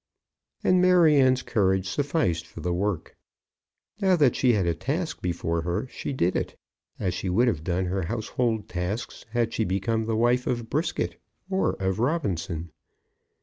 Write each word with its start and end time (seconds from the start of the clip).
And 0.63 0.81
Maryanne's 0.81 1.43
courage 1.43 1.87
sufficed 1.87 2.47
for 2.47 2.59
the 2.61 2.73
work. 2.73 3.15
Now 4.01 4.15
that 4.15 4.35
she 4.35 4.53
had 4.53 4.65
a 4.65 4.73
task 4.73 5.21
before 5.21 5.61
her 5.61 5.85
she 5.91 6.11
did 6.11 6.35
it; 6.35 6.57
as 6.97 7.13
she 7.13 7.29
would 7.29 7.47
have 7.47 7.63
done 7.63 7.85
her 7.85 8.01
household 8.07 8.67
tasks 8.67 9.27
had 9.29 9.53
she 9.53 9.63
become 9.63 10.05
the 10.05 10.17
wife 10.17 10.47
of 10.47 10.71
Brisket 10.71 11.21
or 11.51 11.73
of 11.75 11.99
Robinson. 11.99 12.71